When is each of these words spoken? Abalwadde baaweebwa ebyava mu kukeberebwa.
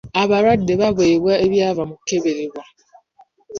Abalwadde 0.21 0.73
baaweebwa 0.81 1.33
ebyava 1.45 1.81
mu 1.89 1.95
kukeberebwa. 1.99 2.63